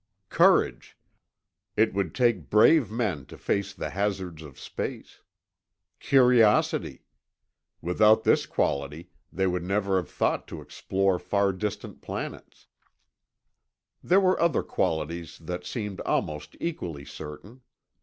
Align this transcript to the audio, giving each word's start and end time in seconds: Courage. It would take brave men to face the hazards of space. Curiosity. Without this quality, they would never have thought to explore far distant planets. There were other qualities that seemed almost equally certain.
Courage. 0.29 0.97
It 1.77 1.93
would 1.93 2.15
take 2.15 2.49
brave 2.49 2.89
men 2.89 3.27
to 3.27 3.37
face 3.37 3.71
the 3.71 3.91
hazards 3.91 4.41
of 4.41 4.59
space. 4.59 5.21
Curiosity. 5.99 7.05
Without 7.83 8.23
this 8.23 8.47
quality, 8.47 9.11
they 9.31 9.45
would 9.45 9.61
never 9.63 9.97
have 9.97 10.09
thought 10.09 10.47
to 10.47 10.59
explore 10.59 11.19
far 11.19 11.53
distant 11.53 12.01
planets. 12.01 12.65
There 14.03 14.19
were 14.19 14.41
other 14.41 14.63
qualities 14.63 15.37
that 15.37 15.67
seemed 15.67 15.99
almost 16.01 16.55
equally 16.59 17.05
certain. 17.05 17.61